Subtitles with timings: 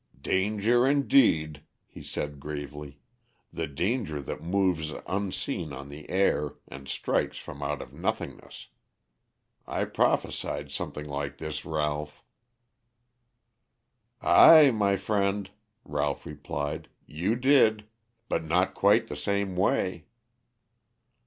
[0.23, 2.97] "Danger, indeed," he said gravely,
[3.53, 8.69] "the danger that moves unseen on the air, and strikes from out of nothingness.
[9.67, 12.23] I prophesied something like this, Ralph."
[14.23, 15.51] "Ay, my friend,"
[15.85, 17.85] Ralph replied, "you did.
[18.27, 20.05] But not quite the same way."